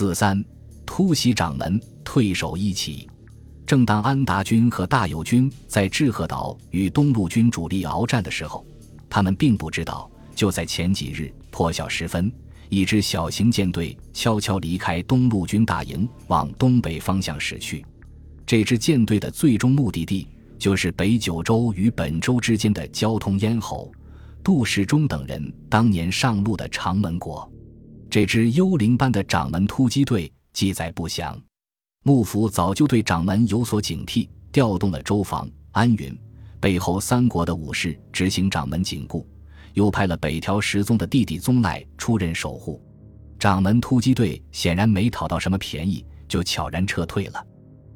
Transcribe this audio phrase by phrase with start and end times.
[0.00, 0.42] 四三
[0.86, 3.06] 突袭掌门，退守一起。
[3.66, 8.64] 正当安达军和大友军在志贺岛与东路军主力鏖战的时候，
[9.10, 12.32] 他们并不知道，就在前几日破晓时分，
[12.70, 17.84] 一支小型舰队悄悄离开东路军大营，往东北方向驶去。
[18.46, 20.26] 这支舰队的最终目的地
[20.58, 23.92] 就是北九州与本州之间的交通咽喉——
[24.42, 27.49] 杜世忠等人当年上路的长门国。
[28.10, 31.40] 这支幽灵般的掌门突击队记载不详。
[32.02, 36.18] 幕府早就对掌门有所警惕，调动了周防、安云、
[36.58, 39.24] 背后三国的武士执行掌门紧固，
[39.74, 42.82] 又派了北条十宗的弟弟宗赖出任守护。
[43.38, 47.46] 掌门突击队显然没讨到什么便宜，就悄然撤退了。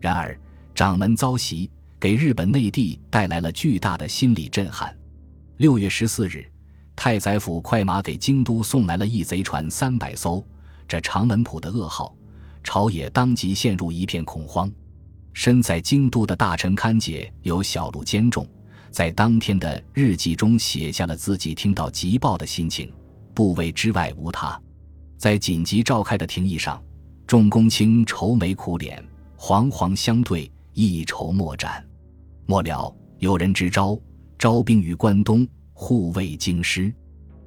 [0.00, 0.38] 然而，
[0.72, 4.96] 掌门遭袭给日本内地带来了巨大的心理震撼。
[5.56, 6.48] 六月十四日，
[6.96, 10.42] 太宰府快马给京都送来了一贼船三百艘，
[10.88, 12.16] 这长门浦的噩耗。
[12.64, 14.68] 朝野当即陷入一片恐慌，
[15.32, 18.44] 身在京都的大臣勘解有小路兼重，
[18.90, 22.92] 在当天的日记中写下了自己听到急报的心情。
[23.32, 24.60] 部位之外无他，
[25.16, 26.82] 在紧急召开的廷议上，
[27.26, 29.00] 众公卿愁眉苦脸，
[29.38, 31.86] 惶惶相对，一筹莫展。
[32.46, 33.96] 末了，有人支招，
[34.38, 35.46] 招兵于关东，
[35.78, 36.92] 护卫京师，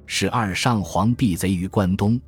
[0.06, 2.18] 使二上皇避贼于关东。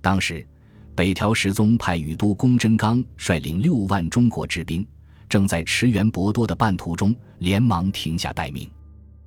[0.00, 0.46] 当时。
[0.92, 4.86] 北条时宗派宇都宫真纲率领六万中国之兵，
[5.30, 8.68] 正在驰援博多的半途中，连忙停下待命。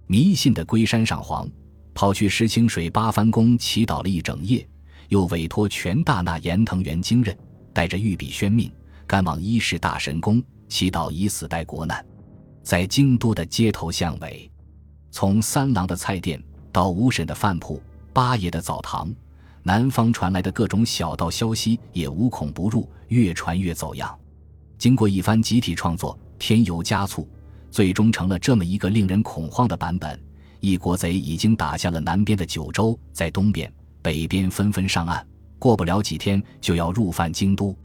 [0.06, 1.50] 迷信的龟山上皇
[1.96, 4.68] 跑去石清水八幡宫祈祷了一整夜，
[5.08, 7.36] 又委托全大纳严藤原经任
[7.74, 8.72] 带着御笔宣命，
[9.08, 12.06] 赶往伊势大神宫祈祷以死代国难。
[12.62, 14.52] 在京都的街头巷尾，
[15.14, 17.80] 从三郎的菜店到五婶的饭铺、
[18.12, 19.14] 八爷的澡堂。
[19.62, 24.20] 南方传来的各种小道消息也无孔不入，越传越走样。
[24.76, 27.30] 经过一番集体创作，添油加醋，
[27.70, 30.20] 最终成了这么一个令人恐慌的版本：
[30.60, 33.72] 一国贼已经打下了南边的九州，在东边、
[34.02, 35.24] 北边纷纷上岸，
[35.60, 37.78] 过不了几天就要入犯京都。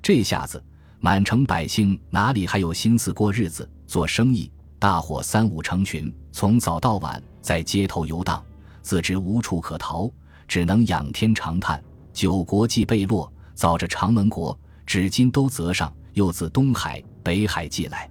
[0.00, 0.62] 这下子，
[1.00, 4.48] 满城百姓哪里还有心思过日子、做生意？
[4.78, 8.40] 大伙三五成群，从早到晚在街头游荡，
[8.80, 10.08] 自知无处可逃。
[10.46, 18.08] 只能仰天长叹：九国既被落，早着长门国，至今都泽上，又自东海、北海寄来，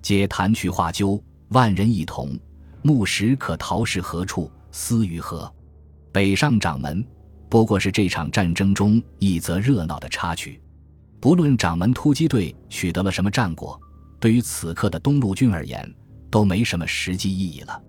[0.00, 2.38] 皆谈去画鸠，万人一同。
[2.82, 4.50] 木石可逃是何处？
[4.70, 5.52] 思于何？
[6.12, 7.04] 北上掌门，
[7.48, 10.60] 不过是这场战争中一则热闹的插曲。
[11.18, 13.80] 不论掌门突击队取得了什么战果，
[14.20, 15.92] 对于此刻的东路军而言，
[16.32, 17.80] 都没什么实际意义了。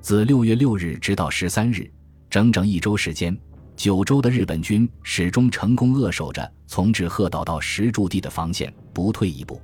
[0.00, 1.88] 自六月六日直到十三日。
[2.30, 3.38] 整整一周时间，
[3.76, 9.60] 九州的日本军始终成功扼守着从志贺岛到石柱地的防线，不退一步。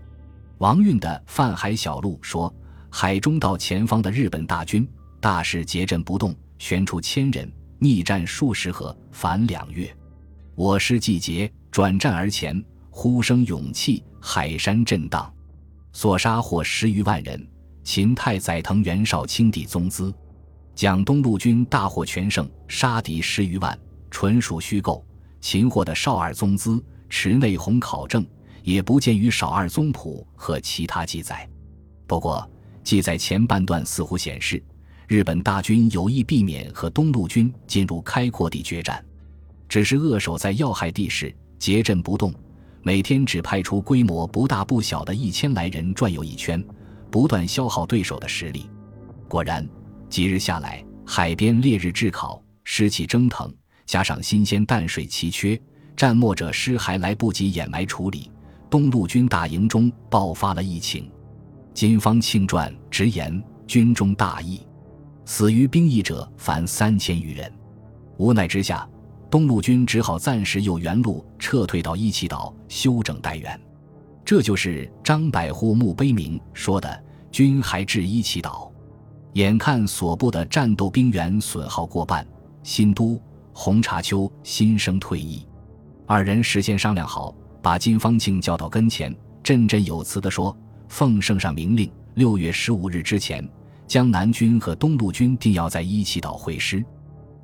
[0.58, 2.54] 王运的《泛海小路》说
[2.92, 4.86] ：“海中道前方的日本大军
[5.18, 9.90] 大势结阵不动，悬出千人，逆战数十合，反两月。
[10.54, 15.32] 我师季节转战而前，呼声勇气，海山震荡，
[15.94, 17.48] 所杀获十余万人。
[17.88, 20.14] 秦太宰藤原少卿弟宗资。”
[20.76, 23.76] 蒋东路军大获全胜，杀敌十余万，
[24.10, 25.02] 纯属虚构。
[25.40, 28.26] 擒获的少二宗资、池内弘考证，
[28.62, 31.48] 也不见于少二宗谱和其他记载。
[32.06, 32.46] 不过，
[32.84, 34.62] 记载前半段似乎显示，
[35.06, 39.02] 日本大军有意避免和东路军进入开阔地决战，
[39.66, 42.34] 只是扼守在要害地势，结阵不动，
[42.82, 46.62] 每天只派出规模不大不小的一千来人转悠一圈，
[47.10, 48.70] 不断消耗对手的实力。
[49.28, 49.68] 果然。
[50.10, 53.54] 几日下来，海边烈日炙烤，湿气蒸腾，
[53.84, 55.60] 加上新鲜淡水奇缺，
[55.94, 58.30] 战没者尸还来不及掩埋处理，
[58.70, 61.12] 东路军大营中爆发了疫情。
[61.74, 64.66] 金方庆传直言，军中大疫，
[65.26, 67.52] 死于兵役者凡三千余人。
[68.16, 68.88] 无奈之下，
[69.30, 73.60] 东路军只好暂时由原路撤退到一岐岛休整待援。
[74.28, 77.02] 这就是张百户墓碑铭说的
[77.32, 78.70] ：“军还至一岐岛。”
[79.32, 82.28] 眼看所部的战斗兵员损耗过半，
[82.62, 83.18] 新都
[83.54, 85.46] 红茶丘心生退意。
[86.06, 90.54] 二人事先商量好，把金方庆叫到跟前，振振有词地说
[90.90, 93.42] ：“奉圣上明令，六月十五日之前，
[93.86, 96.84] 江南军和东路军定要在一岐岛会师。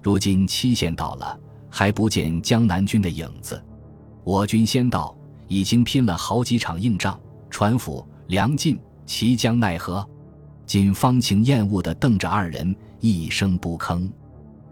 [0.02, 1.40] 如今期限到了，
[1.70, 3.58] 还不见江南军的影子。
[4.22, 5.16] 我军先到，
[5.48, 7.18] 已经拼了好几场硬仗，
[7.50, 10.06] 船府粮尽，其将奈何？”
[10.66, 14.10] 金方庆厌恶地瞪着二人，一声不吭。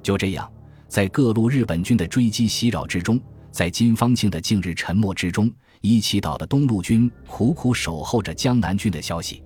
[0.02, 0.50] 就这样，
[0.88, 3.20] 在各路日本军的追击袭扰之中，
[3.50, 5.52] 在金方庆的近日沉默之中，
[5.82, 9.42] 伊岐岛的东路军苦苦守候着江南军的消息。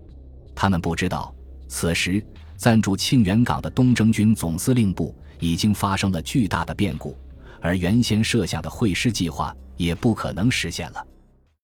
[0.54, 1.34] 他们不知道，
[1.66, 2.24] 此时
[2.56, 7.16] 暂驻庆元港的东征军总司令部已经发生了巨大的变故，
[7.60, 11.06] 而原先设下的会师计划也不可能实现了。